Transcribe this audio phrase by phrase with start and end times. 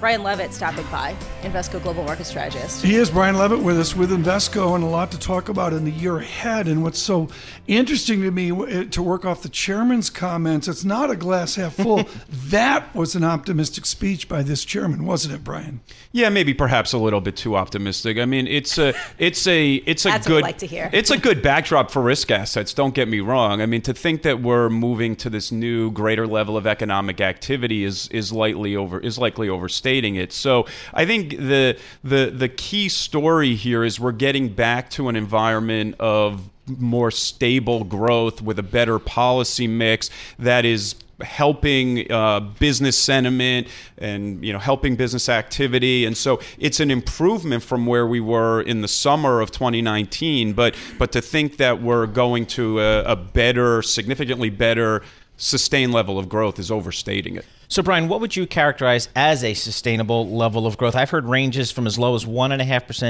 [0.00, 2.84] Brian Levitt stopping by, Invesco Global Market Strategist.
[2.84, 5.84] He is Brian Levitt with us with Invesco and a lot to talk about in
[5.84, 6.68] the year ahead.
[6.68, 7.28] And what's so
[7.66, 11.74] interesting to me uh, to work off the chairman's comments, it's not a glass half
[11.74, 12.08] full.
[12.30, 15.80] that was an optimistic speech by this chairman, wasn't it, Brian?
[16.12, 18.18] Yeah, maybe perhaps a little bit too optimistic.
[18.18, 20.90] I mean, it's a it's a it's a good like to hear.
[20.92, 22.72] it's a good backdrop for risk assets.
[22.72, 23.60] Don't get me wrong.
[23.60, 27.82] I mean, to think that we're moving to this new greater level of economic activity
[27.82, 29.48] is is lightly over is likely
[29.96, 30.32] it.
[30.32, 35.16] So I think the the the key story here is we're getting back to an
[35.16, 42.96] environment of more stable growth with a better policy mix that is helping uh, business
[42.96, 43.66] sentiment
[43.98, 48.60] and you know helping business activity and so it's an improvement from where we were
[48.62, 53.16] in the summer of 2019 but but to think that we're going to a, a
[53.16, 55.02] better significantly better
[55.36, 59.52] sustained level of growth is overstating it So, Brian, what would you characterize as a
[59.52, 60.96] sustainable level of growth?
[60.96, 62.62] I've heard ranges from as low as 1.5%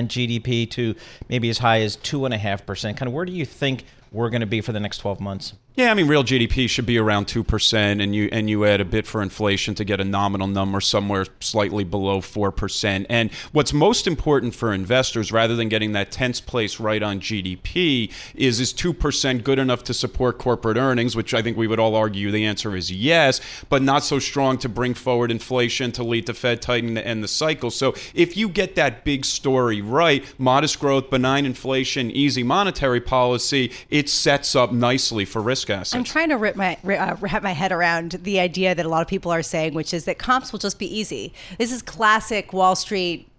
[0.09, 0.97] GDP to
[1.29, 2.97] maybe as high as 2.5%.
[2.97, 5.55] Kind of where do you think we're going to be for the next 12 months?
[5.79, 8.81] Yeah, I mean, real GDP should be around two percent, and you and you add
[8.81, 13.07] a bit for inflation to get a nominal number somewhere slightly below four percent.
[13.09, 18.13] And what's most important for investors, rather than getting that tenth place right on GDP,
[18.35, 21.15] is is two percent good enough to support corporate earnings?
[21.15, 24.59] Which I think we would all argue the answer is yes, but not so strong
[24.59, 27.71] to bring forward inflation to lead to Fed tightening to end the cycle.
[27.71, 33.71] So if you get that big story right, modest growth, benign inflation, easy monetary policy,
[33.91, 35.95] it sets up nicely for risk assets.
[35.95, 39.03] I'm trying to rip my, uh, wrap my head around the idea that a lot
[39.03, 41.33] of people are saying, which is that comps will just be easy.
[41.59, 43.31] This is classic Wall Street.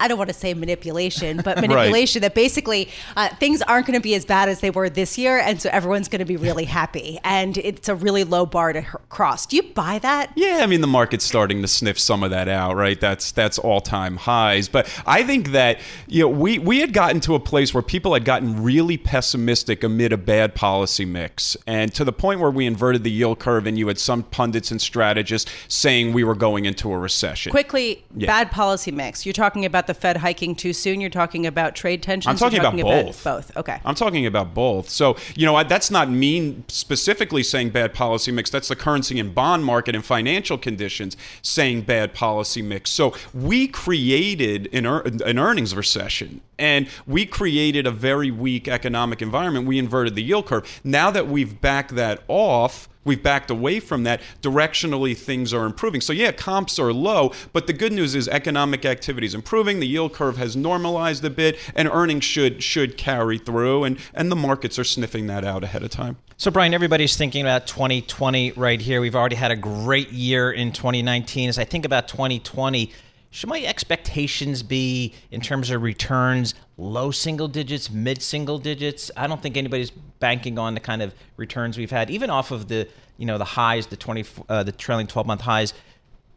[0.00, 4.02] I don't want to say manipulation, but manipulation that basically uh, things aren't going to
[4.02, 6.64] be as bad as they were this year, and so everyone's going to be really
[6.64, 9.46] happy, and it's a really low bar to cross.
[9.46, 10.32] Do you buy that?
[10.34, 13.00] Yeah, I mean the market's starting to sniff some of that out, right?
[13.00, 14.68] That's that's all time highs.
[14.68, 18.12] But I think that you know we we had gotten to a place where people
[18.14, 22.66] had gotten really pessimistic amid a bad policy mix, and to the point where we
[22.66, 26.64] inverted the yield curve, and you had some pundits and strategists saying we were going
[26.64, 27.50] into a recession.
[27.50, 28.26] Quickly, Yeah.
[28.26, 29.24] bad policy mix.
[29.24, 31.00] You're talking about the Fed hiking too soon.
[31.00, 32.30] You're talking about trade tensions.
[32.30, 33.24] I'm talking You're about both.
[33.24, 33.56] both.
[33.56, 33.80] Okay.
[33.84, 34.88] I'm talking about both.
[34.88, 38.48] So, you know, I- that's not mean specifically saying bad policy mix.
[38.48, 42.90] That's the currency and bond market and financial conditions saying bad policy mix.
[42.90, 49.22] So, we created an, ear- an earnings recession and we created a very weak economic
[49.22, 49.66] environment.
[49.66, 50.80] We inverted the yield curve.
[50.84, 54.20] Now that we've backed that off, We've backed away from that.
[54.42, 56.00] Directionally, things are improving.
[56.00, 59.78] So, yeah, comps are low, but the good news is economic activity is improving.
[59.78, 64.30] The yield curve has normalized a bit, and earnings should should carry through, and, and
[64.30, 66.16] the markets are sniffing that out ahead of time.
[66.36, 69.00] So, Brian, everybody's thinking about 2020 right here.
[69.00, 71.48] We've already had a great year in 2019.
[71.48, 72.90] As I think about 2020,
[73.36, 79.10] should my expectations be in terms of returns low single digits, mid single digits?
[79.14, 82.68] I don't think anybody's banking on the kind of returns we've had, even off of
[82.68, 82.88] the
[83.18, 85.74] you know the highs, the 20, uh, the trailing 12 month highs.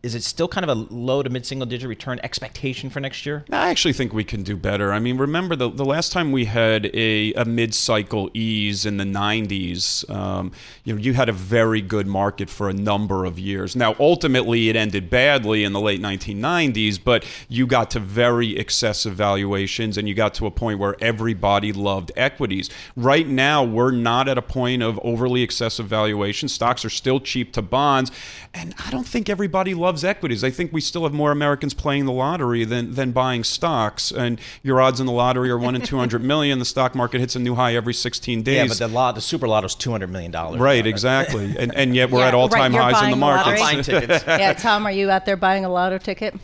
[0.02, 3.26] Is it still kind of a low to mid single digit return expectation for next
[3.26, 3.44] year?
[3.52, 4.94] I actually think we can do better.
[4.94, 8.96] I mean, remember the, the last time we had a, a mid cycle ease in
[8.96, 10.54] the 90s, um,
[10.86, 13.76] you know, you had a very good market for a number of years.
[13.76, 19.16] Now, ultimately, it ended badly in the late 1990s, but you got to very excessive
[19.16, 22.70] valuations and you got to a point where everybody loved equities.
[22.96, 26.48] Right now, we're not at a point of overly excessive valuation.
[26.48, 28.14] Stocks are still cheap to bonds,
[28.54, 30.44] and I don't think everybody loves equities.
[30.44, 34.12] I think we still have more Americans playing the lottery than, than buying stocks.
[34.12, 36.60] And your odds in the lottery are one in 200 million.
[36.60, 38.56] The stock market hits a new high every 16 days.
[38.56, 40.60] Yeah, but the lot, the super lotto is two hundred million dollars.
[40.60, 41.56] Right, exactly.
[41.60, 43.60] And, and yet we're Yeah, at all time right, highs in the buying market.
[43.60, 43.84] lottery.
[43.84, 44.24] Tickets.
[44.28, 46.36] yeah, Tom, are you out there buying a lotto ticket?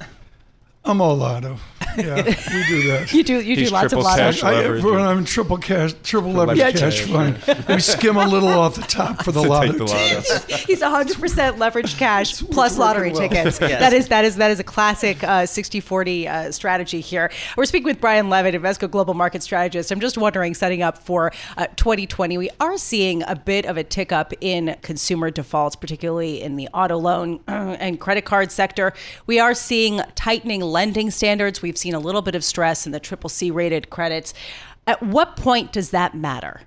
[0.84, 1.58] I'm all lotto.
[1.98, 3.10] Yeah, we do that.
[3.16, 3.40] You do.
[3.42, 4.22] You He's do lots of triple lotto.
[4.24, 4.84] cash I, leverage.
[4.84, 8.76] when I'm in triple cash, triple leverage leverage cash fund, we skim a little off
[8.76, 9.72] the top for the To lotto.
[9.74, 10.56] the lotto.
[10.66, 13.22] He's 100 percent leveraged cash plus lottery well.
[13.22, 13.60] tickets.
[13.62, 13.80] Yes.
[13.80, 17.32] That is that is that is a classic uh, 60-40 uh, strategy here.
[17.56, 19.92] We're speaking with Brian Levitt, Invesco Global Market Strategist.
[19.92, 23.84] I'm just wondering, setting up for uh, 2020, we are seeing a bit of a
[23.84, 28.94] tick up in consumer defaults, particularly in the auto loan uh, and credit card sector.
[29.28, 31.62] We are seeing tightening lending standards.
[31.62, 34.34] We've seen a little bit of stress in the triple C rated credits.
[34.88, 36.62] At what point does that matter?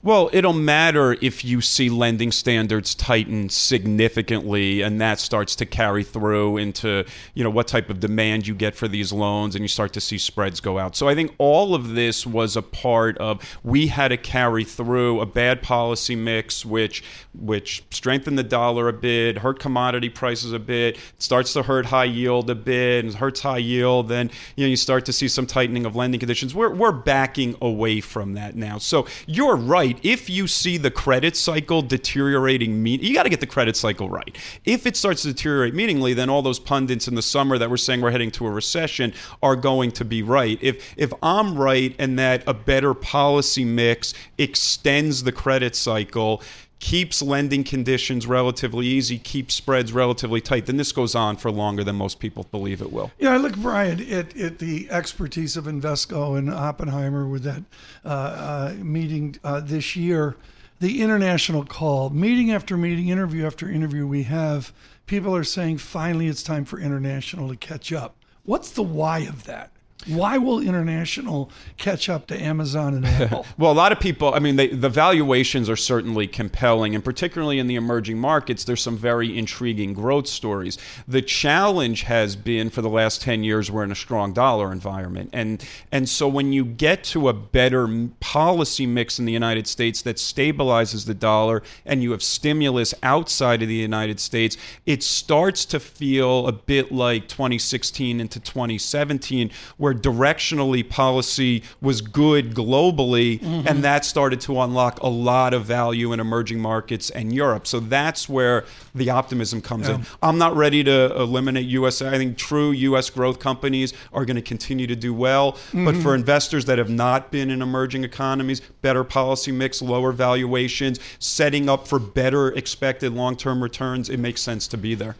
[0.00, 6.04] Well, it'll matter if you see lending standards tighten significantly and that starts to carry
[6.04, 7.04] through into,
[7.34, 10.00] you know, what type of demand you get for these loans and you start to
[10.00, 10.94] see spreads go out.
[10.94, 15.20] So I think all of this was a part of we had to carry through
[15.20, 17.02] a bad policy mix which
[17.34, 22.04] which strengthened the dollar a bit, hurt commodity prices a bit, starts to hurt high
[22.04, 25.46] yield a bit, and hurts high yield, then you know you start to see some
[25.46, 26.54] tightening of lending conditions.
[26.54, 28.78] We're we're backing away from that now.
[28.78, 33.40] So you're right If you see the credit cycle deteriorating, mean you got to get
[33.40, 34.36] the credit cycle right.
[34.64, 37.76] If it starts to deteriorate meaningly, then all those pundits in the summer that were
[37.76, 39.12] saying we're heading to a recession
[39.42, 40.58] are going to be right.
[40.60, 46.42] If if I'm right and that a better policy mix extends the credit cycle,
[46.80, 51.82] keeps lending conditions relatively easy, keeps spreads relatively tight, then this goes on for longer
[51.82, 53.10] than most people believe it will.
[53.18, 57.62] Yeah, I look, Brian, at, at the expertise of Invesco and Oppenheimer with that
[58.04, 60.36] uh, uh, meeting uh, this year.
[60.80, 64.72] The international call, meeting after meeting, interview after interview we have,
[65.06, 68.14] people are saying finally it's time for international to catch up.
[68.44, 69.72] What's the why of that?
[70.06, 73.44] Why will international catch up to Amazon and Apple?
[73.58, 77.58] well, a lot of people, I mean, they, the valuations are certainly compelling, and particularly
[77.58, 80.78] in the emerging markets, there's some very intriguing growth stories.
[81.06, 85.30] The challenge has been for the last 10 years, we're in a strong dollar environment.
[85.32, 90.02] And, and so when you get to a better policy mix in the United States
[90.02, 94.56] that stabilizes the dollar and you have stimulus outside of the United States,
[94.86, 102.54] it starts to feel a bit like 2016 into 2017, where directionally policy was good
[102.54, 103.66] globally, mm-hmm.
[103.66, 107.66] and that started to unlock a lot of value in emerging markets and Europe.
[107.66, 108.64] So that's where
[108.94, 109.96] the optimism comes yeah.
[109.96, 110.06] in.
[110.22, 112.02] I'm not ready to eliminate U.S.
[112.02, 113.10] I think true U.S.
[113.10, 115.84] growth companies are going to continue to do well, mm-hmm.
[115.84, 121.00] but for investors that have not been in emerging economies, better policy mix, lower valuations,
[121.18, 125.16] setting up for better expected long-term returns, it makes sense to be there.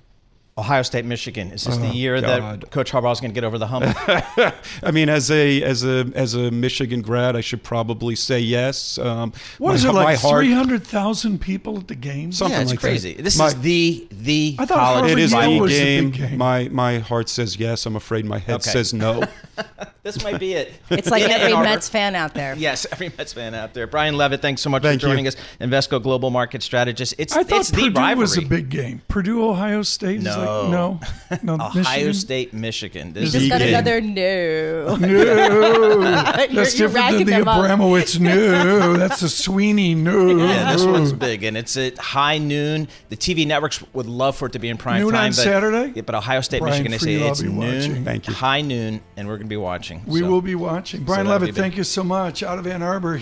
[0.58, 1.52] Ohio State, Michigan.
[1.52, 2.62] Is this oh, the year God.
[2.62, 3.84] that Coach Harbaugh is going to get over the hump?
[4.82, 8.98] I mean, as a as a as a Michigan grad, I should probably say yes.
[8.98, 10.18] Um, what my, is it like?
[10.18, 12.32] Three hundred thousand people at the game?
[12.32, 13.14] Something yeah, it's like crazy.
[13.14, 13.22] That.
[13.22, 15.12] This my, is the the I thought college.
[15.12, 16.10] It is the game.
[16.10, 16.38] game.
[16.38, 17.86] My my heart says yes.
[17.86, 18.70] I'm afraid my head okay.
[18.70, 19.22] says no.
[20.02, 20.72] this might be it.
[20.90, 22.54] It's like every Mets fan out there.
[22.56, 23.86] Yes, every Mets fan out there.
[23.86, 25.28] Brian Levitt, thanks so much Thank for joining you.
[25.28, 25.36] us.
[25.60, 27.14] Invesco Global Market Strategist.
[27.18, 28.20] It's I thought it's Purdue the rivalry.
[28.20, 29.02] was a big game.
[29.08, 30.20] Purdue Ohio State.
[30.20, 30.68] No, like, Oh.
[30.70, 31.00] no,
[31.42, 31.54] no.
[31.64, 32.14] Ohio Michigan?
[32.14, 33.12] State, Michigan.
[33.12, 33.68] This we just got game.
[33.68, 34.96] another no.
[34.96, 38.18] No, that's you're, different you're than the Abramowicz.
[38.18, 39.94] no, that's a Sweeney.
[39.94, 40.36] No.
[40.36, 42.88] Yeah, this one's big, and it's at high noon.
[43.08, 45.24] The TV networks would love for it to be in prime noon time.
[45.24, 45.92] on but, Saturday.
[45.94, 48.04] Yeah, but Ohio State, Brian Michigan, they say it's noon, watching.
[48.04, 48.34] Thank you.
[48.34, 50.02] high noon, and we're going to be watching.
[50.06, 50.30] We so.
[50.30, 51.04] will be watching.
[51.04, 52.42] Brian so Levitt, thank you so much.
[52.42, 53.20] Out of Ann Arbor.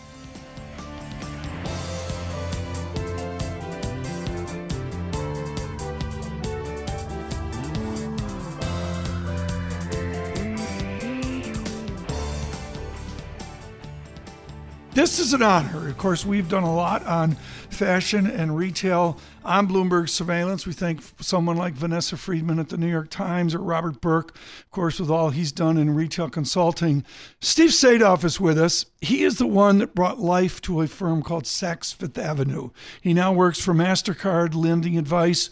[15.07, 15.89] This is an honor.
[15.89, 17.37] Of course, we've done a lot on
[17.71, 20.67] fashion and retail on Bloomberg surveillance.
[20.67, 24.71] We thank someone like Vanessa Friedman at the New York Times or Robert Burke, of
[24.73, 27.05] course, with all he's done in retail consulting.
[27.41, 28.87] Steve Sadove is with us.
[29.01, 32.71] He is the one that brought life to a firm called Saks Fifth Avenue.
[33.01, 35.51] He now works for MasterCard, Lending Advice,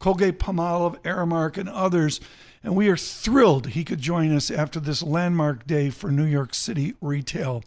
[0.00, 2.20] Colgate Palmolive, Aramark, and others.
[2.64, 6.54] And we are thrilled he could join us after this landmark day for New York
[6.54, 7.62] City retail.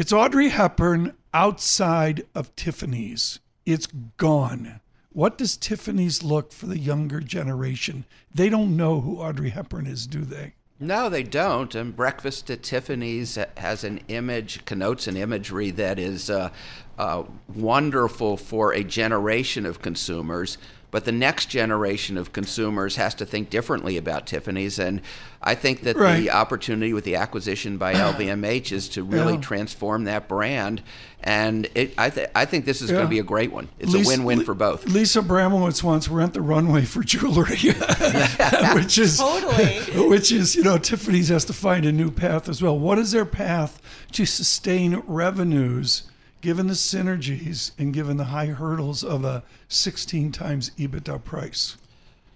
[0.00, 3.38] It's Audrey Hepburn outside of Tiffany's.
[3.66, 4.80] It's gone.
[5.12, 8.06] What does Tiffany's look for the younger generation?
[8.34, 10.54] They don't know who Audrey Hepburn is, do they?
[10.78, 11.74] No, they don't.
[11.74, 16.48] And Breakfast at Tiffany's has an image, connotes an imagery that is uh,
[16.98, 20.56] uh, wonderful for a generation of consumers
[20.90, 24.78] but the next generation of consumers has to think differently about Tiffany's.
[24.78, 25.00] And
[25.42, 26.18] I think that right.
[26.18, 29.40] the opportunity with the acquisition by LVMH is to really yeah.
[29.40, 30.82] transform that brand.
[31.22, 32.96] And it, I, th- I think this is yeah.
[32.96, 33.68] going to be a great one.
[33.78, 34.86] It's Lisa, a win-win for both.
[34.86, 37.56] Lisa Abramowicz wants rent the runway for jewelry,
[38.74, 39.80] which is totally.
[40.08, 42.78] which is you know Tiffany's has to find a new path as well.
[42.78, 43.82] What is their path
[44.12, 46.09] to sustain revenues?
[46.40, 51.76] Given the synergies and given the high hurdles of a 16 times EBITDA price?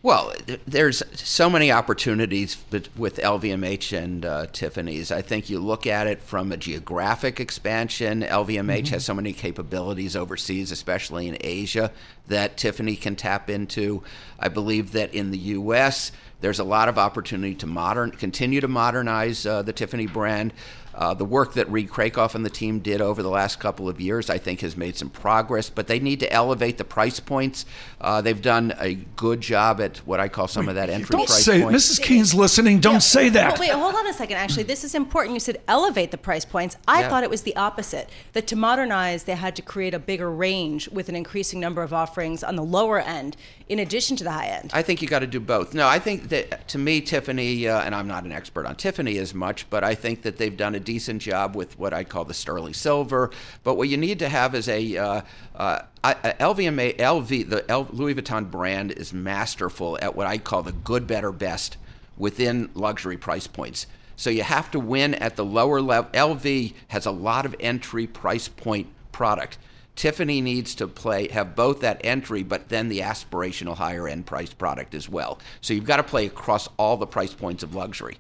[0.05, 0.35] Well,
[0.67, 2.63] there's so many opportunities
[2.95, 5.11] with LVMH and uh, Tiffany's.
[5.11, 8.21] I think you look at it from a geographic expansion.
[8.21, 8.93] LVMH mm-hmm.
[8.93, 11.91] has so many capabilities overseas, especially in Asia,
[12.29, 14.03] that Tiffany can tap into.
[14.39, 18.69] I believe that in the U.S., There's a lot of opportunity to modern, continue to
[18.69, 20.53] modernize uh, the Tiffany brand.
[20.95, 24.01] Uh, the work that Reed Krakoff and the team did over the last couple of
[24.01, 25.69] years, I think, has made some progress.
[25.71, 27.67] But they need to elevate the price points.
[28.01, 31.27] Uh, they've done a good job at what I call some of that entry Don't
[31.27, 31.75] price say point.
[31.75, 32.01] Mrs.
[32.03, 32.81] Keene's listening.
[32.81, 33.53] Don't say that.
[33.53, 34.37] Well, wait, hold on a second.
[34.37, 35.35] Actually, this is important.
[35.35, 36.77] You said elevate the price points.
[36.87, 37.09] I Yeah.
[37.09, 38.09] thought it was the opposite.
[38.33, 41.93] That to modernize, they had to create a bigger range with an increasing number of
[41.93, 43.37] offerings on the lower end,
[43.69, 44.71] in addition to the high end.
[44.73, 45.75] I think you got to do both.
[45.75, 49.19] No, I think that to me, Tiffany, uh, and I'm not an expert on Tiffany
[49.19, 52.25] as much, but I think that they've done a decent job with what I call
[52.25, 53.31] the sterling silver.
[53.63, 55.21] But what you need to have is a uh,
[55.57, 60.73] uh, LVMA, LV, the L, Louis Vuitton brand is masterful at what I call the
[60.73, 61.77] good, better, best
[62.17, 63.87] within luxury price points.
[64.17, 66.11] So you have to win at the lower level.
[66.13, 69.59] LV has a lot of entry price point product.
[69.97, 74.53] Tiffany needs to play have both that entry, but then the aspirational higher end price
[74.53, 75.39] product as well.
[75.61, 78.19] So you've got to play across all the price points of luxury.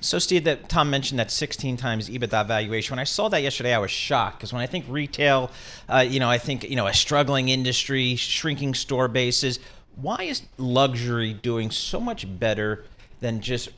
[0.00, 2.94] So, Steve, that Tom mentioned that 16 times EBITDA valuation.
[2.94, 5.50] When I saw that yesterday, I was shocked because when I think retail,
[5.88, 9.58] uh, you know, I think you know a struggling industry, shrinking store bases.
[9.96, 12.84] Why is luxury doing so much better
[13.20, 13.70] than just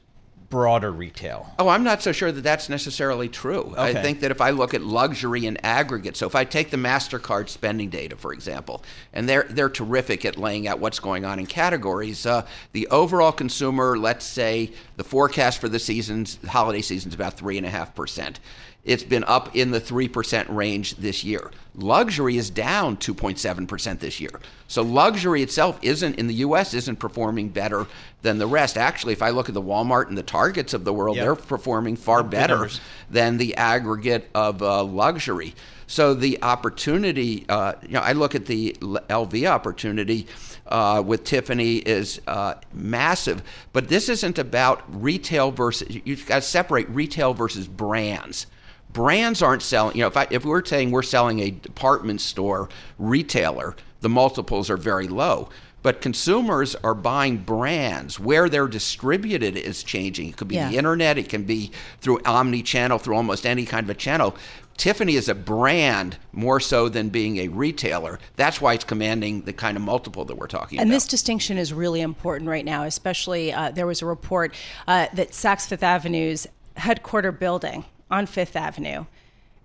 [0.50, 1.52] broader retail?
[1.58, 3.74] Oh, I'm not so sure that that's necessarily true.
[3.76, 6.76] I think that if I look at luxury in aggregate, so if I take the
[6.76, 11.38] Mastercard spending data, for example, and they're they're terrific at laying out what's going on
[11.38, 12.24] in categories.
[12.24, 17.34] Uh, the overall consumer, let's say, the forecast for the seasons, holiday season, is about
[17.34, 18.40] three and a half percent.
[18.84, 21.50] It's been up in the 3% range this year.
[21.74, 24.30] Luxury is down 2.7% this year.
[24.66, 27.86] So luxury itself isn't in the US isn't performing better
[28.22, 28.78] than the rest.
[28.78, 31.24] Actually, if I look at the Walmart and the Targets of the world, Yep.
[31.24, 32.80] they're performing far Good better numbers.
[33.10, 35.54] than the aggregate of uh, luxury.
[35.86, 40.26] So the opportunity, uh, you know, I look at the LV opportunity
[40.66, 43.42] uh, with Tiffany is uh, massive,
[43.72, 45.98] but this isn't about retail versus.
[46.04, 48.46] You've got to separate retail versus brands.
[48.92, 49.96] Brands aren't selling.
[49.96, 52.68] You know, if I, if we're saying we're selling a department store
[52.98, 55.48] retailer, the multiples are very low.
[55.80, 58.18] But consumers are buying brands.
[58.18, 60.30] Where they're distributed is changing.
[60.30, 60.70] It could be Yeah.
[60.70, 61.18] the internet.
[61.18, 64.36] It can be through omni-channel, through almost any kind of a channel.
[64.76, 68.18] Tiffany is a brand more so than being a retailer.
[68.36, 70.92] That's why it's commanding the kind of multiple that we're talking And about.
[70.92, 74.54] And this distinction is really important right now, especially uh, there was a report
[74.86, 79.06] uh, that Saks Fifth Avenue's headquarter building on Fifth Avenue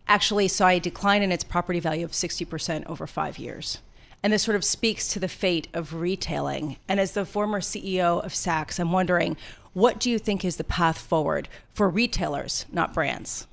[0.08, 3.80] actually saw a decline in its property value of 60% over five years.
[4.22, 6.78] And this sort of speaks to the fate of retailing.
[6.88, 9.38] And as the former CEO of Saks, I'm wondering
[9.74, 13.48] what do you think is the path forward for retailers, not brands?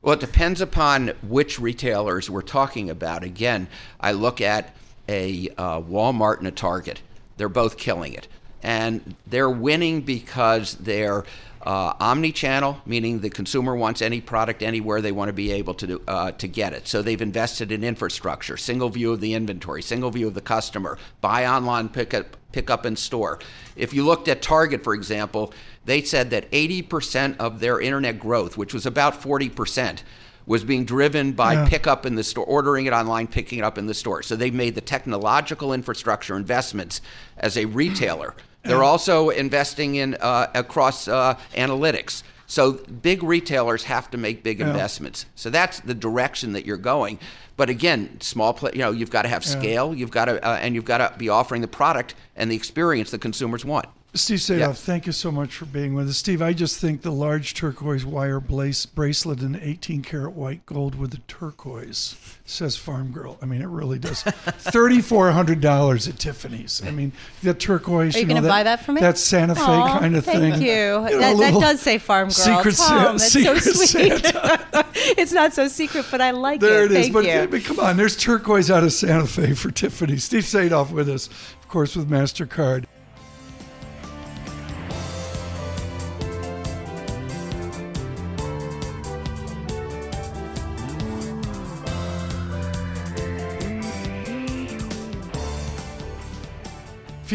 [0.00, 3.24] Well, it depends upon which retailers we're talking about.
[3.24, 3.68] Again,
[4.00, 4.74] I look at
[5.08, 7.02] a uh, Walmart and a Target.
[7.36, 8.26] They're both killing it.
[8.62, 11.24] And they're winning because they're
[11.66, 15.86] uh, omni-channel, meaning the consumer wants any product anywhere they want to be able to
[15.86, 16.86] do, uh, to get it.
[16.86, 20.96] So they've invested in infrastructure, single view of the inventory, single view of the customer,
[21.20, 23.40] buy online, pick up, pick up in store.
[23.74, 25.52] If you looked at Target, for example,
[25.84, 30.02] they said that 80% of their internet growth, which was about 40%,
[30.46, 31.68] was being driven by Yeah.
[31.68, 34.22] pickup in the store, ordering it online, picking it up in the store.
[34.22, 37.00] So they've made the technological infrastructure investments
[37.36, 38.34] as a retailer.
[38.66, 42.22] They're also investing in uh, across uh, analytics.
[42.46, 45.26] So big retailers have to make big investments.
[45.34, 47.18] So that's the direction that you're going.
[47.56, 49.94] But again, small, pla you know, you've got to have scale.
[49.94, 53.10] You've got to, uh, and you've got to be offering the product and the experience
[53.10, 53.86] the consumers want.
[54.14, 54.72] Steve Sadove, Yeah.
[54.72, 56.16] thank you so much for being with us.
[56.16, 61.10] Steve, I just think the large turquoise wire bracelet in 18 karat white gold with
[61.10, 63.36] the turquoise says Farm Girl.
[63.42, 64.22] I mean, it really does.
[64.22, 66.82] $3,400 at Tiffany's.
[66.84, 67.12] I mean,
[67.42, 68.14] the turquoise.
[68.14, 69.00] Are you, know, going to buy that for me?
[69.00, 70.52] That Santa Fe Aw, kind of thank thing.
[70.52, 71.18] Thank you.
[71.18, 72.32] know, that, that does say farm girl.
[72.32, 74.24] Secret Tom, that's Secret so sweet.
[74.24, 74.86] Santa.
[74.94, 76.88] it's not so secret, but I like There it.
[76.88, 77.04] There it is.
[77.06, 77.48] Thank But, you.
[77.48, 80.16] but come on, there's turquoise out of Santa Fe for Tiffany.
[80.16, 82.84] Steve Sadove with us, of course, with MasterCard.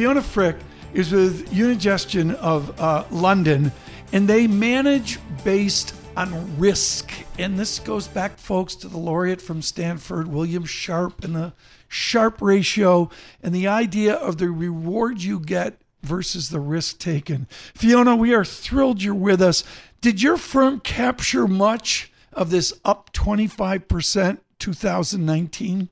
[0.01, 0.55] Fiona Frick
[0.95, 3.71] is with Unigestion of uh, London,
[4.11, 7.11] and they manage based on risk.
[7.37, 11.53] And this goes back, folks, to the laureate from Stanford, William Sharpe, and the
[11.87, 13.11] Sharpe ratio,
[13.43, 17.45] and the idea of the reward you get versus the risk taken.
[17.75, 19.63] Fiona, we are thrilled you're with us.
[20.01, 25.89] Did your firm capture much of this up 25% 2019?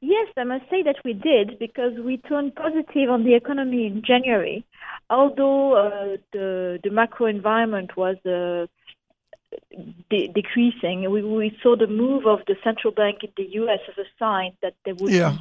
[0.00, 4.02] Yes, I must say that we did because we turned positive on the economy in
[4.02, 4.64] January.
[5.10, 8.66] although uh, the the macro environment was uh,
[10.10, 13.80] de- decreasing, we, we saw the move of the central bank in the U.S.
[13.88, 15.36] as a sign that there would Yeah.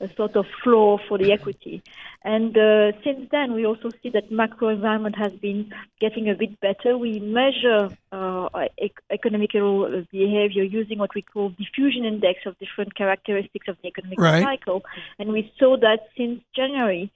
[0.00, 1.82] A sort of floor for the equity.
[2.22, 6.60] And uh, since then, we also see that macro environment has been getting a bit
[6.60, 6.98] better.
[6.98, 8.48] We measure uh,
[8.78, 14.20] ec- economical behavior using what we call diffusion index of different characteristics of the economic
[14.20, 14.42] Right.
[14.42, 14.84] cycle,
[15.18, 17.10] and we saw that since January.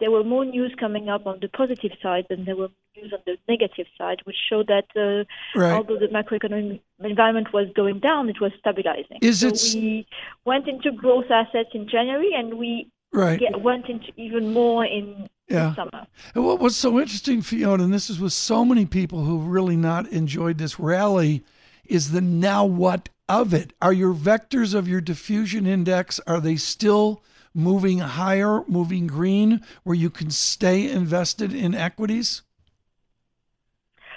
[0.00, 3.20] There were more news coming up on the positive side than there were news on
[3.26, 5.24] the negative side, which showed that uh,
[5.58, 5.72] Right.
[5.72, 9.18] although the macroeconomic environment was going down, it was stabilizing.
[9.22, 10.06] Is so it we
[10.44, 13.38] went into growth assets in January, and we Right.
[13.38, 15.74] get, went into even more in Yeah.
[15.76, 16.06] summer.
[16.34, 19.76] And what, what's so interesting, Fiona, and this is with so many people who've really
[19.76, 21.44] not enjoyed this rally,
[21.84, 23.72] is the now what of it.
[23.80, 27.22] Are your vectors of your diffusion index, are they still
[27.54, 32.42] moving higher, moving green, where you can stay invested in equities?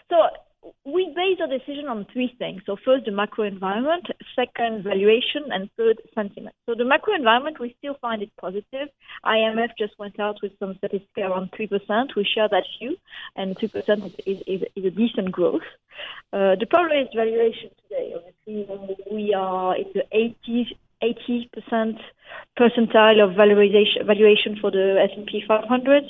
[0.10, 0.16] So
[0.88, 2.62] we base our decision on three things.
[2.66, 6.56] So first, the macro environment, second, valuation, and third, sentiment.
[6.66, 8.88] So the macro environment, we still find it positive.
[9.26, 12.16] IMF just went out with some statistics around 3%.
[12.16, 12.96] We share that view,
[13.36, 15.68] and 3% is, is, is, a decent growth.
[16.32, 18.14] Uh, the problem is valuation today.
[18.16, 20.70] Obviously, we are in the 80s
[21.04, 22.00] 80%
[22.58, 26.04] percentile of valuation valuation for the S&P 500,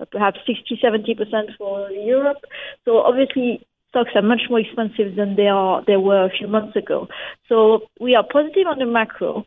[0.00, 2.38] uh, perhaps 60, 70% for Europe.
[2.84, 6.76] So obviously, stocks are much more expensive than they are they were a few months
[6.76, 7.08] ago.
[7.48, 9.44] So we are positive on the macro.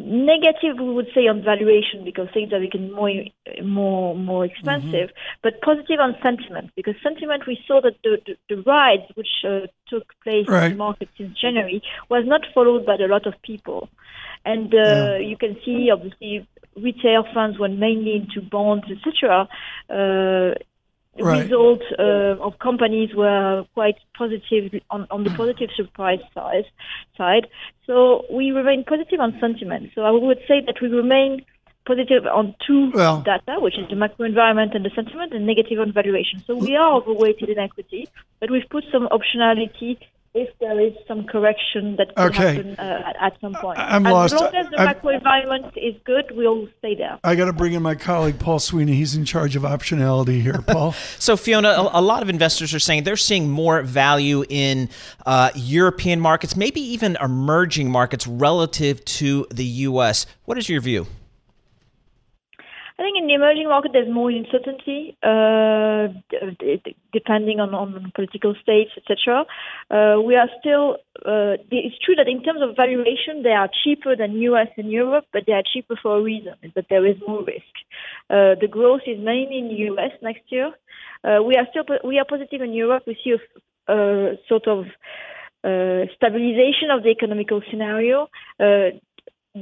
[0.00, 3.10] Negative, we would say, on valuation because things are becoming more
[3.64, 5.10] more more expensive.
[5.42, 9.66] But positive on sentiment because sentiment we saw that the the, the rise which uh,
[9.88, 13.88] took place in the market since January was not followed by a lot of people,
[14.44, 19.48] and uh, you can see obviously retail funds went mainly into bonds, etc.
[19.90, 20.54] Uh,
[21.24, 21.42] Right.
[21.42, 26.64] result uh, of companies were quite positive on, on the positive surprise side.
[27.16, 27.46] Side,
[27.86, 29.90] so we remain positive on sentiment.
[29.94, 31.44] So I would say that we remain
[31.86, 35.80] positive on two Well- data, which is the macro environment and the sentiment, and negative
[35.80, 36.42] on valuation.
[36.46, 38.08] So we are overweighted in equity,
[38.40, 39.98] but we've put some optionality
[40.34, 42.54] if there is some correction that could Okay.
[42.56, 43.78] happen uh, at, at some point.
[43.78, 44.34] I- I'm as lost.
[44.34, 47.18] long as the I'm- macro environment is good, we'll stay there.
[47.24, 48.94] I got to bring in my colleague, Paul Sweeney.
[48.94, 50.60] He's in charge of optionality here.
[50.66, 50.94] Paul?
[51.18, 54.88] So, Fiona, a, a lot of investors are saying they're seeing more value in
[55.26, 60.26] uh, European markets, maybe even emerging markets relative to the U.S.
[60.44, 61.06] What is your view?
[62.98, 66.08] I think in the emerging market, there's more uncertainty, uh,
[67.12, 69.44] depending on, on political states, etc.
[69.88, 70.96] Uh, we are still.
[71.24, 74.66] Uh, it's true that in terms of valuation, they are cheaper than U.S.
[74.76, 77.74] and Europe, but they are cheaper for a reason: is that there is more risk.
[78.30, 80.10] Uh, the growth is mainly in the U.S.
[80.20, 80.72] next year.
[81.22, 83.04] Uh, we are still we are positive in Europe.
[83.06, 84.86] We see a, uh, sort of
[85.62, 88.28] uh, stabilization of the economical scenario.
[88.58, 88.98] Uh,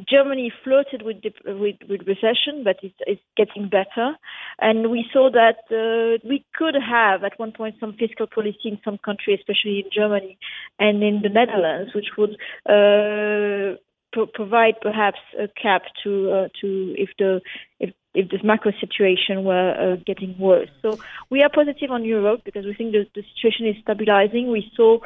[0.09, 4.16] Germany flirted with, with with recession, but it's, it's getting better.
[4.59, 8.78] And we saw that uh, we could have at one point some fiscal policy in
[8.85, 10.38] some countries, especially in Germany
[10.78, 12.35] and in the Netherlands, which would
[12.68, 13.76] uh,
[14.12, 17.40] pro- provide perhaps a cap to uh, to if the
[17.80, 20.70] if if this macro situation were uh, getting worse.
[20.81, 20.98] So
[21.31, 24.50] we are positive on Europe because we think the, the situation is stabilizing.
[24.50, 24.98] We saw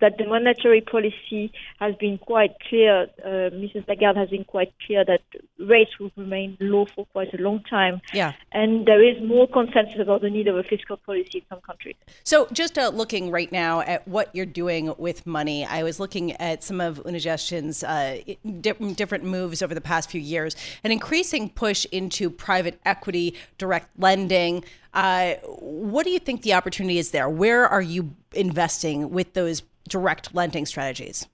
[0.00, 3.08] that the monetary policy has been quite clear.
[3.24, 3.86] Uh, Mrs.
[3.88, 5.22] Lagarde has been quite clear that
[5.66, 8.00] rates will remain low for quite a long time.
[8.12, 8.32] Yeah.
[8.52, 11.96] And there is more consensus about the need of a fiscal policy in some countries.
[12.24, 16.32] So, just uh, looking right now at what you're doing with money, I was looking
[16.32, 18.20] at some of Unigestion's uh,
[18.60, 23.88] di- different moves over the past few years, an increasing push into private equity, direct
[23.98, 24.64] lending.
[24.94, 27.28] Uh, what do you think the opportunity is there?
[27.28, 31.26] Where are you investing with those direct lending strategies?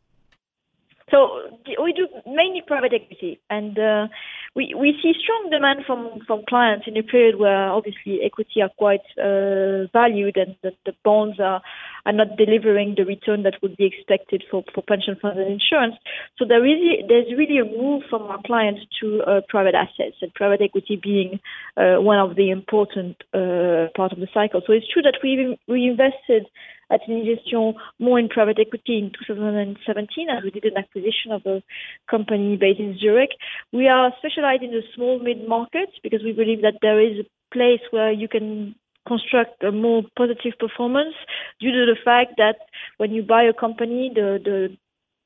[1.11, 1.41] So
[1.83, 4.09] we do mainly private equity, and uh,
[4.55, 8.71] we we see strong demand from from clients in a period where obviously equity are
[8.77, 11.63] quite uh, valued and the, the bonds are
[12.05, 15.95] are not delivering the return that would be expected for, for pension funds and insurance.
[16.39, 20.33] So there is there's really a move from our clients to uh, private assets, and
[20.35, 21.41] private equity being
[21.77, 24.61] uh, one of the important uh, part of the cycle.
[24.67, 26.47] So it's true that we we invested
[26.91, 31.63] at Unigestion more in private equity in 2017 as we did an acquisition of a
[32.11, 33.31] company based in Zurich.
[33.73, 37.55] We are specialized in the small mid markets because we believe that there is a
[37.55, 38.75] place where you can
[39.07, 41.15] construct a more positive performance
[41.61, 42.57] due to the fact that
[42.99, 44.77] when you buy a company, the, the,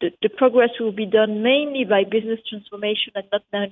[0.01, 3.71] the, the progress will be done mainly by business transformation and not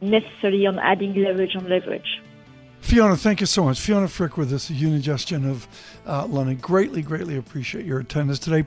[0.00, 2.20] necessarily on adding leverage on leverage.
[2.92, 3.80] Fiona, thank you so much.
[3.80, 5.66] Fiona Frick with us, Unigestion of
[6.06, 6.56] uh, London.
[6.56, 8.66] Greatly, greatly appreciate your attendance today.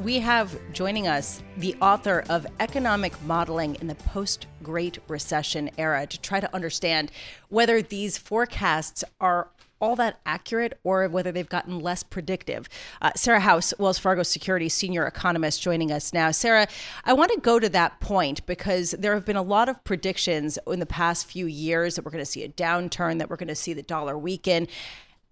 [0.00, 6.04] We have joining us the author of Economic Modeling in the Post Great Recession Era
[6.08, 7.12] to try to understand
[7.48, 12.68] whether these forecasts are all that accurate or whether they've gotten less predictive.
[13.02, 16.30] Uh, Sarah House, Wells Fargo Securities senior economist, joining us now.
[16.30, 16.66] Sarah,
[17.04, 20.58] I want to go to that point because there have been a lot of predictions
[20.66, 23.48] in the past few years that we're going to see a downturn, that we're going
[23.48, 24.68] to see the dollar weaken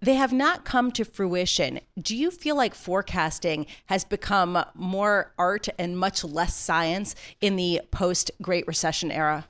[0.01, 1.79] they have not come to fruition.
[1.99, 7.81] Do you feel like forecasting has become more art and much less science in the
[7.91, 9.47] post Great Recession era?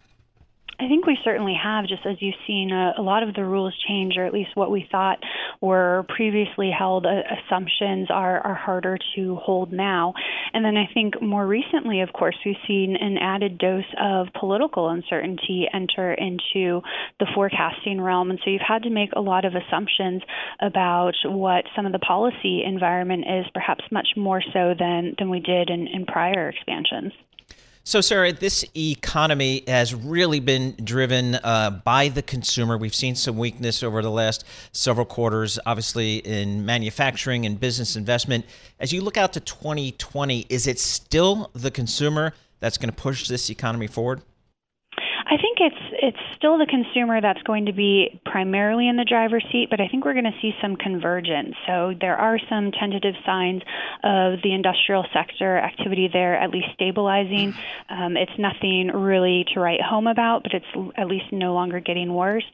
[0.77, 3.73] I think we certainly have, just as you've seen, a, a, lot of the rules
[3.87, 5.19] change, or at least what we thought
[5.61, 10.13] were previously held uh, assumptions are, are harder to hold now.
[10.53, 14.89] And then I think more recently, of course, we've seen an added dose of political
[14.89, 16.81] uncertainty enter into
[17.19, 18.29] the forecasting realm.
[18.29, 20.23] And so you've had to make a lot of assumptions
[20.59, 25.39] about what some of the policy environment is, perhaps much more so than, than we
[25.39, 27.13] did in, in prior expansions.
[27.87, 32.79] So, Sarah, this economy has really been driven uh, by the consumer.
[32.79, 38.45] We've seen some weakness over the last several quarters, obviously in manufacturing and business investment.
[38.79, 43.27] As you look out to 2020, is it still the consumer that's going to push
[43.27, 44.23] this economy forward?
[45.27, 49.43] I think it's it's still the consumer that's going to be primarily in the driver's
[49.51, 51.55] seat, but I think we're going to see some convergence.
[51.65, 53.63] So there are some tentative signs
[54.03, 57.55] of the industrial sector activity there at least stabilizing.
[57.89, 62.13] Um, it's nothing really to write home about, but it's at least no longer getting
[62.13, 62.45] worse.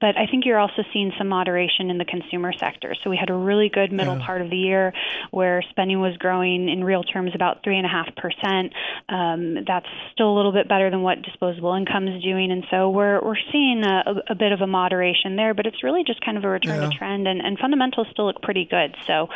[0.00, 2.94] But I think you're also seeing some moderation in the consumer sector.
[3.02, 4.26] So we had a really good middle yeah.
[4.26, 4.92] part of the year
[5.32, 8.72] where spending was growing in real terms about three and a half percent.
[9.08, 12.90] Um, that's still a little bit better than what disposable income is doing, and so
[12.90, 16.36] we're we're seeing a, a bit of a moderation there, but it's really just kind
[16.36, 16.88] of a return yeah.
[16.88, 18.94] to trend, and, and fundamentals still look pretty good.
[19.06, 19.28] So,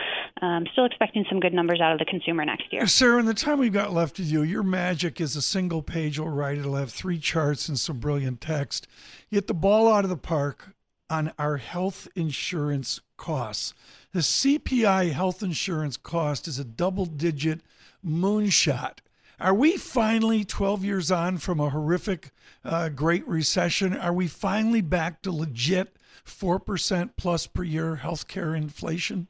[0.42, 2.86] um, still expecting some good numbers out of the consumer next year.
[2.86, 6.18] Sarah, in the time we've got left with you, your magic is a single page
[6.18, 6.58] will write.
[6.58, 8.86] It'll have three charts and some brilliant text.
[9.30, 10.74] You hit the ball out of the park
[11.10, 13.74] on our health insurance costs.
[14.12, 17.60] The CPI health insurance cost is a double digit
[18.04, 18.98] moonshot.
[19.44, 22.30] Are we finally 12 years on from a horrific
[22.64, 23.94] uh, Great Recession?
[23.94, 29.28] Are we finally back to legit 4% plus per year healthcare inflation?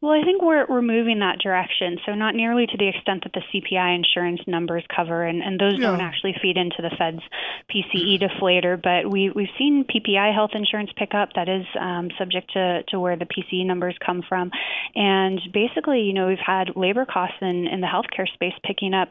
[0.00, 1.98] Well, I think we're we're moving that direction.
[2.06, 5.74] So not nearly to the extent that the CPI insurance numbers cover, and, and those
[5.74, 5.90] yeah.
[5.90, 7.22] don't actually feed into the Fed's
[7.70, 8.80] PCE deflator.
[8.80, 11.30] But we we've seen PPI health insurance pick up.
[11.34, 14.50] That is um, subject to to where the PCE numbers come from,
[14.94, 19.08] and basically, you know, we've had labor costs in in the healthcare space picking up,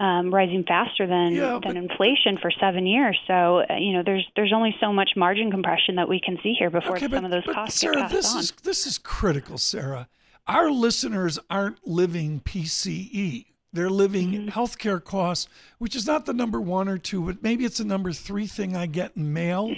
[0.00, 3.18] um, rising faster than yeah, than inflation for seven years.
[3.26, 6.54] So uh, you know, there's there's only so much margin compression that we can see
[6.58, 8.40] here before okay, some but, of those costs Sarah, get passed this on.
[8.40, 10.08] Is, this is critical, Sarah
[10.46, 13.46] our listeners aren't living PCE.
[13.72, 14.48] They're living mm-hmm.
[14.48, 18.12] healthcare costs, which is not the number one or two, but maybe it's the number
[18.12, 19.74] three thing I get in mail.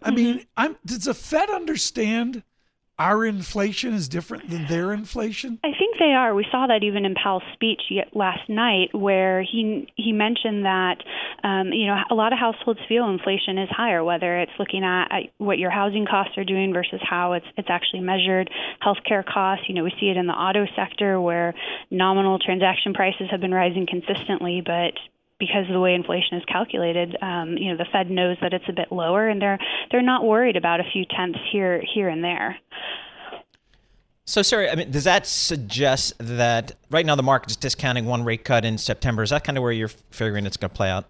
[0.00, 0.16] I mm-hmm.
[0.16, 2.42] mean, I'm, does the Fed understand
[2.98, 5.58] our inflation is different than their inflation?
[5.64, 6.34] I think they are.
[6.34, 10.96] We saw that even in Powell's speech last night, where he he mentioned that
[11.42, 15.08] um, you know a lot of households feel inflation is higher, whether it's looking at,
[15.10, 18.50] at what your housing costs are doing versus how it's it's actually measured.
[18.84, 21.54] Healthcare costs, you know, we see it in the auto sector where
[21.90, 24.94] nominal transaction prices have been rising consistently, but
[25.38, 28.64] because of the way inflation is calculated, um, you know, the Fed knows that it's
[28.68, 29.58] a bit lower, and they're
[29.90, 32.56] they're not worried about a few tenths here here and there.
[34.26, 38.24] So, Sarah, I mean, does that suggest that right now the market is discounting one
[38.24, 39.22] rate cut in September?
[39.22, 41.04] Is that kind of where you're figuring it's going to play out?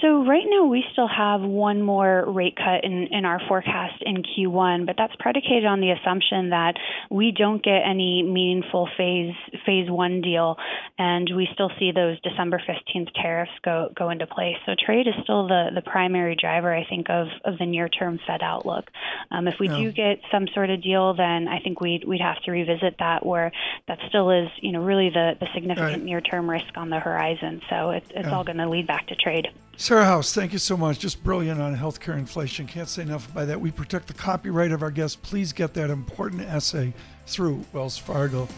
[0.00, 4.22] So right now we still have one more rate cut in, in our forecast in
[4.22, 6.74] Q1, but that's predicated on the assumption that
[7.10, 10.56] we don't get any meaningful phase phase one deal,
[10.98, 14.56] and we still see those December 15th tariffs go go into place.
[14.66, 18.20] So trade is still the the primary driver, I think, of of the near term
[18.26, 18.90] Fed outlook.
[19.30, 22.40] Um, if we do get some sort of deal, then I think we'd we'd have
[22.44, 23.50] to revisit that, where
[23.88, 26.02] that still is you know really the the significant right.
[26.02, 27.62] near term risk on the horizon.
[27.70, 29.48] So it's it's all going to lead back to trade.
[29.78, 30.98] Sarah Thank you so much.
[30.98, 32.66] Just brilliant on healthcare inflation.
[32.66, 33.60] Can't say enough by that.
[33.60, 35.16] We protect the copyright of our guests.
[35.16, 36.92] Please get that important essay
[37.26, 38.48] through Wells Fargo.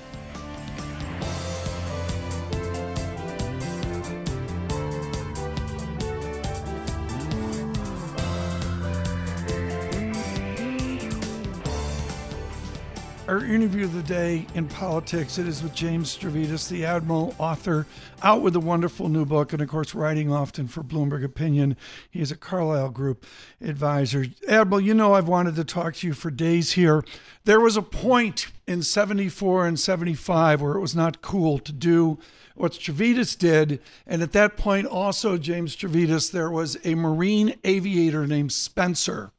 [13.31, 15.38] Our interview of the day in politics.
[15.38, 17.87] It is with James Stavridis, the Admiral author,
[18.25, 21.77] out with a wonderful new book, and of course, writing often for Bloomberg Opinion.
[22.11, 23.25] He is a Carlyle Group
[23.61, 24.27] advisor.
[24.49, 27.05] Admiral, you know I've wanted to talk to you for days here.
[27.45, 32.19] There was a point in 74 and 75 where it was not cool to do
[32.57, 33.81] what Stavridis did.
[34.09, 39.31] And at that point, also, James Stavridis, there was a Marine aviator named Spencer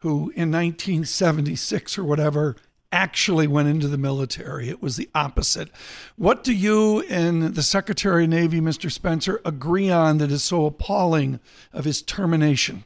[0.00, 2.56] who in 1976 or whatever
[2.92, 4.68] actually went into the military.
[4.68, 5.70] It was the opposite.
[6.16, 8.90] What do you and the Secretary of Navy, Mr.
[8.90, 11.40] Spencer, agree on that is so appalling
[11.72, 12.84] of his termination?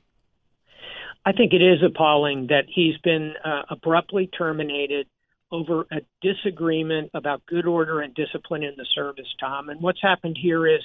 [1.26, 5.06] I think it is appalling that he's been uh, abruptly terminated
[5.50, 9.68] over a disagreement about good order and discipline in the service, Tom.
[9.70, 10.80] And what's happened here is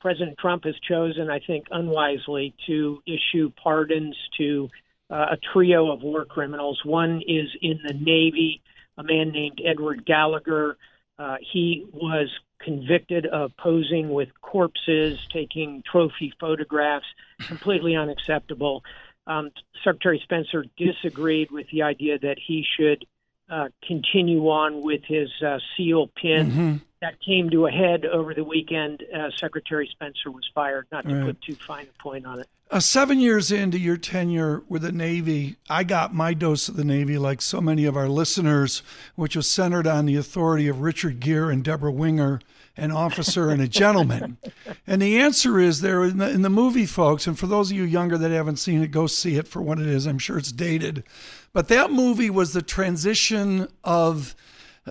[0.00, 4.68] President Trump has chosen, I think, unwisely to issue pardons to
[5.10, 6.80] uh, a trio of war criminals.
[6.84, 8.62] One is in the Navy,
[8.96, 10.76] a man named Edward Gallagher.
[11.18, 12.28] Uh, he was
[12.60, 17.06] convicted of posing with corpses, taking trophy photographs,
[17.46, 18.82] completely unacceptable.
[19.26, 19.50] Um,
[19.82, 23.06] Secretary Spencer disagreed with the idea that he should
[23.50, 26.50] uh, continue on with his uh, SEAL pin.
[26.50, 26.76] Mm-hmm.
[27.00, 29.02] That came to a head over the weekend.
[29.14, 31.26] Uh, Secretary Spencer was fired, not to right.
[31.26, 32.48] put too fine a point on it.
[32.70, 36.84] Uh, seven years into your tenure with the Navy, I got my dose of the
[36.84, 38.82] Navy, like so many of our listeners,
[39.16, 42.40] which was centered on the authority of Richard Gere and Debra Winger,
[42.76, 44.38] an officer and a gentleman.
[44.86, 47.76] and the answer is there in the, in the movie, folks, and for those of
[47.76, 50.06] you younger that haven't seen it, go see it for what it is.
[50.06, 51.04] I'm sure it's dated.
[51.52, 54.34] But that movie was the transition of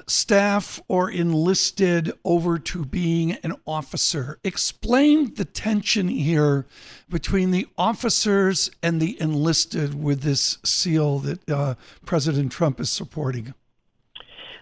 [0.08, 4.40] staff or enlisted over to being an officer.
[4.44, 6.66] Explain the tension here
[7.10, 13.54] between the officers and the enlisted with this seal that uh, President Trump is supporting.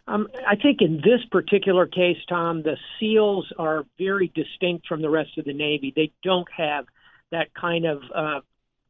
[0.07, 5.09] Um, I think in this particular case, Tom, the SEALs are very distinct from the
[5.09, 5.93] rest of the Navy.
[5.95, 6.85] They don't have
[7.31, 8.39] that kind of uh,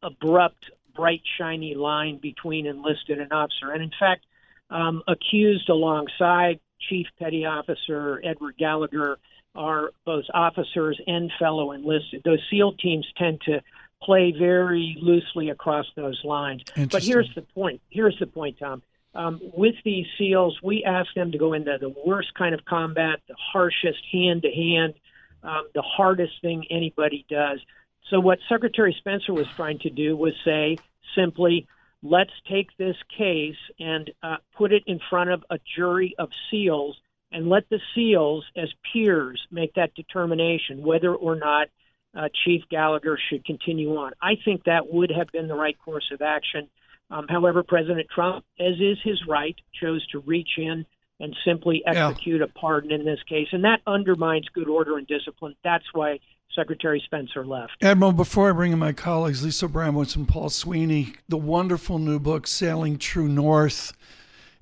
[0.02, 3.72] abrupt, bright, shiny line between enlisted and officer.
[3.72, 4.26] And in fact,
[4.70, 9.18] um, accused alongside Chief Petty Officer Edward Gallagher
[9.54, 12.22] are both officers and fellow enlisted.
[12.24, 13.62] Those SEAL teams tend to
[14.02, 16.64] play very loosely across those lines.
[16.90, 17.82] But here's the point.
[17.90, 18.82] Here's the point, Tom.
[19.14, 23.20] Um, with these SEALs, we ask them to go into the worst kind of combat,
[23.28, 24.94] the harshest hand to hand,
[25.74, 27.60] the hardest thing anybody does.
[28.10, 30.78] So, what Secretary Spencer was trying to do was say
[31.16, 31.68] simply,
[32.04, 36.98] let's take this case and uh, put it in front of a jury of SEALs
[37.32, 41.68] and let the SEALs, as peers, make that determination whether or not
[42.14, 44.12] uh, Chief Gallagher should continue on.
[44.22, 46.68] I think that would have been the right course of action.
[47.12, 50.86] Um, however, President Trump, as is his right, chose to reach in
[51.20, 52.46] and simply execute yeah.
[52.46, 53.50] a pardon in this case.
[53.52, 55.56] And that undermines good order and discipline.
[55.64, 56.20] That's why
[56.56, 57.74] Secretary Spencer left.
[57.82, 62.20] Admiral, before I bring in my colleagues, Lisa Abramowicz and Paul Sweeney, the wonderful new
[62.20, 63.94] book, Sailing True North,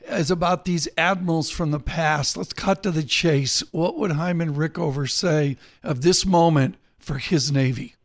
[0.07, 2.35] is about these admirals from the past.
[2.35, 3.63] Let's cut to the chase.
[3.71, 7.95] What would Hyman Rickover say of this moment for his Navy?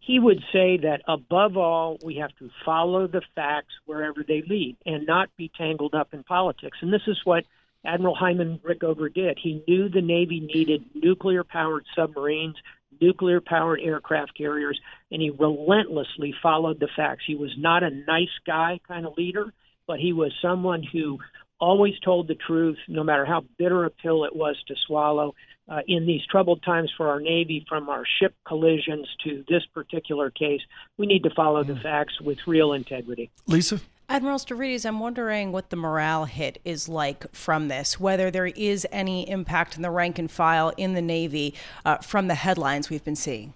[0.00, 4.76] He would say that above all, we have to follow the facts wherever they lead
[4.84, 6.78] and not be tangled up in politics.
[6.80, 7.44] And this is what
[7.84, 9.38] Admiral Hyman Rickover did.
[9.40, 12.56] He knew the Navy needed nuclear powered submarines
[13.00, 14.78] nuclear powered aircraft carriers,
[15.10, 17.24] and he relentlessly followed the facts.
[17.26, 19.52] He was not a nice guy kind of leader,
[19.86, 21.18] but he was someone who
[21.60, 25.34] always told the truth, no matter how bitter a pill it was to swallow.
[25.70, 30.28] Uh, in these troubled times for our Navy, from our ship collisions to this particular
[30.28, 30.60] case,
[30.98, 33.30] we need to follow the facts with real integrity.
[33.46, 33.80] Lisa?
[34.08, 38.84] Admiral Stavridis, I'm wondering what the morale hit is like from this, whether there is
[38.90, 41.54] any impact in the rank and file in the Navy
[41.84, 43.54] uh, from the headlines we've been seeing.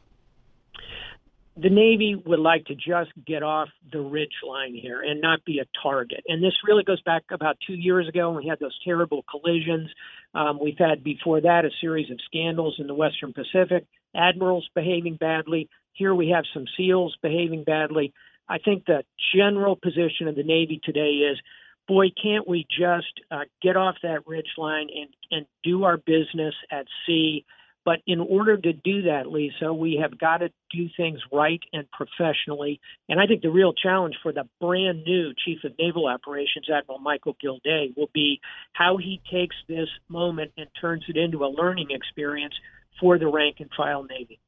[1.57, 5.61] The Navy would like to just get off the ridge line here and not be
[5.61, 6.25] a target.
[6.27, 9.89] And this really goes back about two years ago when we had those terrible collisions.
[10.35, 13.87] Um, we've had before that a series of scandals in the Western Pacific,
[14.17, 15.69] admirals behaving badly.
[15.93, 18.13] Here we have some SEALs behaving badly.
[18.49, 21.39] I think the general position of the Navy today is,
[21.87, 26.55] boy, can't we just uh, get off that ridge line and, and do our business
[26.73, 27.45] at sea?
[27.85, 31.87] But in order to do that, Lisa, we have got to do things right and
[31.91, 32.81] professionally.
[33.09, 36.99] And I think the real challenge for the brand new Chief of Naval Operations, Admiral
[36.99, 38.41] Michael Gilday, will be
[38.73, 42.55] how he takes this moment and turns it into a learning experience
[42.99, 44.39] for the rank and file Navy.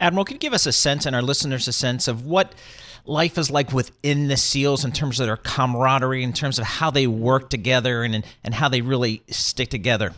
[0.00, 2.52] Admiral, can you give us a sense and our listeners a sense of what
[3.04, 6.90] life is like within the SEALs in terms of their camaraderie, in terms of how
[6.90, 10.12] they work together and, and how they really stick together?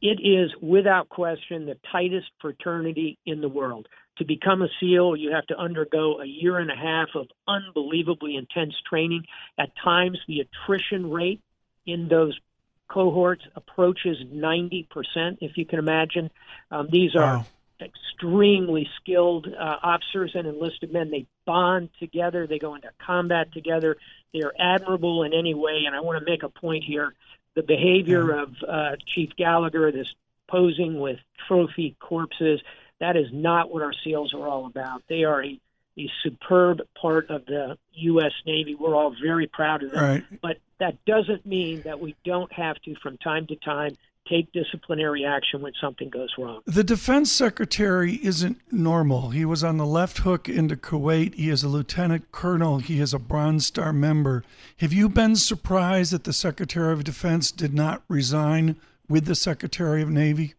[0.00, 3.88] It is without question the tightest fraternity in the world.
[4.18, 8.36] To become a SEAL, you have to undergo a year and a half of unbelievably
[8.36, 9.24] intense training.
[9.58, 11.40] At times, the attrition rate
[11.84, 12.38] in those
[12.88, 14.86] cohorts approaches 90%,
[15.40, 16.30] if you can imagine.
[16.70, 17.46] Um, these are wow.
[17.80, 21.10] extremely skilled uh, officers and enlisted men.
[21.10, 23.96] They bond together, they go into combat together.
[24.32, 25.84] They are admirable in any way.
[25.86, 27.14] And I want to make a point here
[27.54, 30.12] the behavior of uh, Chief Gallagher, this
[30.48, 32.60] posing with trophy corpses,
[33.00, 35.02] that is not what our SEALs are all about.
[35.08, 35.60] They are a,
[35.98, 38.32] a superb part of the U.S.
[38.46, 38.74] Navy.
[38.74, 40.04] We're all very proud of them.
[40.04, 40.24] Right.
[40.42, 43.96] But that doesn't mean that we don't have to, from time to time,
[44.28, 46.60] take disciplinary action when something goes wrong.
[46.66, 49.30] The defense secretary isn't normal.
[49.30, 51.34] He was on the left hook into Kuwait.
[51.34, 52.78] He is a lieutenant colonel.
[52.78, 54.44] He is a Bronze Star member.
[54.78, 58.76] Have you been surprised that the secretary of defense did not resign
[59.08, 60.54] with the secretary of navy?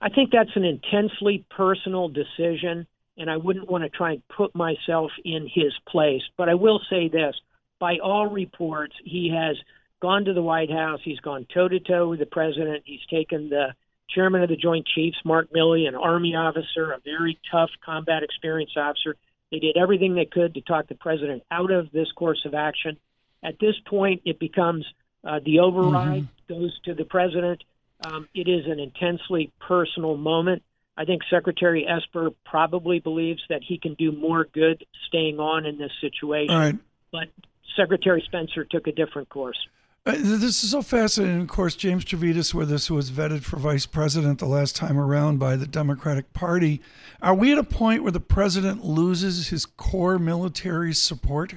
[0.00, 2.86] I think that's an intensely personal decision,
[3.16, 6.22] and I wouldn't want to try and put myself in his place.
[6.36, 7.34] But I will say this
[7.80, 9.56] by all reports, he has
[10.00, 11.00] gone to the White House.
[11.04, 12.82] He's gone toe to toe with the president.
[12.84, 13.74] He's taken the
[14.10, 18.76] chairman of the Joint Chiefs, Mark Milley, an Army officer, a very tough combat experienced
[18.76, 19.16] officer.
[19.50, 22.98] They did everything they could to talk the president out of this course of action.
[23.42, 24.86] At this point, it becomes
[25.24, 26.52] uh, the override mm-hmm.
[26.52, 27.62] goes to the president.
[28.04, 30.62] Um, it is an intensely personal moment.
[30.96, 35.78] I think Secretary Esper probably believes that he can do more good staying on in
[35.78, 36.54] this situation.
[37.12, 37.28] But
[37.76, 39.58] Secretary Spencer took a different course.
[40.06, 41.42] Uh, this is so fascinating.
[41.42, 42.04] Of course, James
[42.54, 46.32] with us, who was vetted for vice president the last time around by the Democratic
[46.32, 46.80] Party.
[47.20, 51.54] Are we at a point where the president loses his core military support?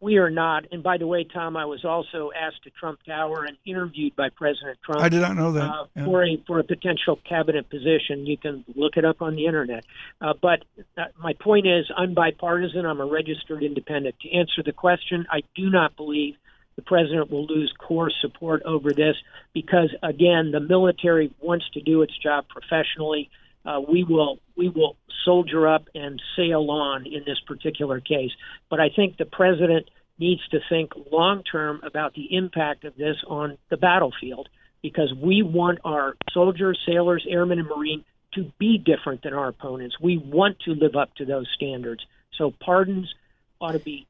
[0.00, 0.66] We are not.
[0.70, 4.28] And by the way, Tom, I was also asked to Trump Tower and interviewed by
[4.28, 5.02] President Trump.
[5.02, 6.04] I did not know that uh, yeah.
[6.04, 8.24] for a for a potential cabinet position.
[8.24, 9.84] You can look it up on the internet.
[10.20, 10.64] Uh, but
[10.96, 12.86] uh, my point is, I'm bipartisan.
[12.86, 14.14] I'm a registered independent.
[14.20, 16.36] To answer the question, I do not believe
[16.78, 19.16] the president will lose core support over this
[19.52, 23.30] because, again, the military wants to do its job professionally.
[23.66, 28.30] Uh, we will we will soldier up and sail on in this particular case.
[28.70, 33.16] But I think the president needs to think long term about the impact of this
[33.26, 34.48] on the battlefield
[34.80, 39.96] because we want our soldiers, sailors, airmen, and marine to be different than our opponents.
[40.00, 42.06] We want to live up to those standards.
[42.36, 43.12] So pardons
[43.60, 44.06] ought to be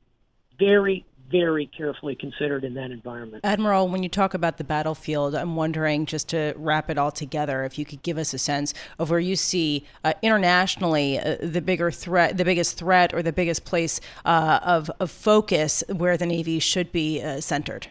[0.59, 3.45] very, very carefully considered in that environment.
[3.45, 7.65] Admiral, when you talk about the battlefield, I'm wondering, just to wrap it all together,
[7.65, 11.61] if you could give us a sense of where you see uh, internationally uh, the
[11.61, 16.27] bigger threat, the biggest threat, or the biggest place uh, of, of focus where the
[16.27, 17.89] Navy should be uh, centered.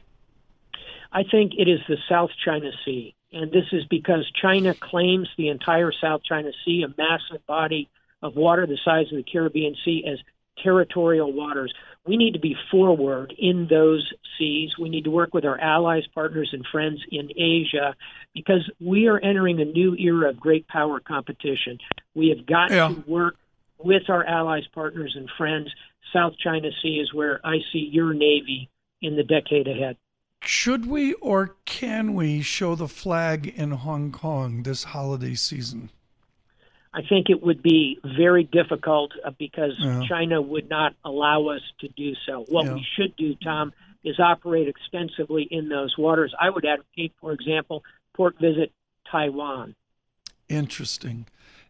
[1.11, 3.13] I think it is the South China Sea.
[3.31, 7.89] And this is because China claims the entire South China Sea, a massive body
[8.21, 10.19] of water the size of the Caribbean Sea, as
[10.63, 11.73] territorial waters
[12.07, 14.71] we need to be forward in those seas.
[14.79, 17.95] We need to work with our allies, partners, and friends in Asia
[18.33, 21.77] because we are entering a new era of great power competition.
[22.15, 22.87] We have got yeah.
[22.87, 23.35] to work
[23.77, 25.69] with our allies, partners, and friends.
[26.13, 28.69] South China Sea is where I see your Navy
[29.01, 29.97] in the decade ahead.
[30.43, 35.89] Should we or can we show the flag in Hong Kong this holiday season?
[36.97, 40.01] I think it would be very difficult uh, because yeah.
[40.09, 42.43] China would not allow us to do so.
[42.49, 42.73] What yeah.
[42.73, 43.71] we should do, Tom,
[44.03, 46.33] is operate extensively in those waters.
[46.41, 47.83] I would advocate, for example,
[48.15, 48.71] port visit
[49.11, 49.75] Taiwan.
[50.49, 51.27] Interesting.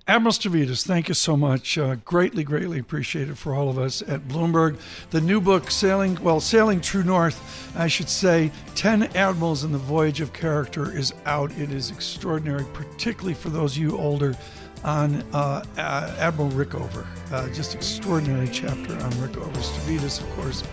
[0.07, 1.77] Admiral Stavridis, thank you so much.
[1.77, 4.77] Uh, greatly, greatly appreciated for all of us at Bloomberg.
[5.09, 9.77] The new book, Sailing, well, Sailing True North, I should say, 10 Admirals in the
[9.77, 11.51] Voyage of Character is out.
[11.57, 14.37] It is extraordinary, particularly for those of you older
[14.83, 17.05] on uh, uh, Admiral Rickover.
[17.31, 19.51] Uh, just extraordinary chapter on Rickover.
[19.57, 20.63] Stavridis, of course,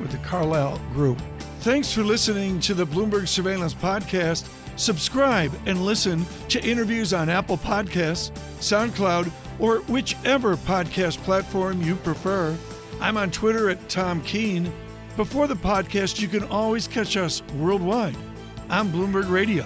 [0.00, 1.20] with the Carlyle Group.
[1.60, 4.48] Thanks for listening to the Bloomberg Surveillance Podcast.
[4.76, 8.30] Subscribe and listen to interviews on Apple Podcasts,
[8.60, 12.56] SoundCloud, or whichever podcast platform you prefer.
[13.00, 14.72] I'm on Twitter at Tom Keene.
[15.16, 18.16] Before the podcast, you can always catch us worldwide
[18.70, 19.64] on Bloomberg Radio.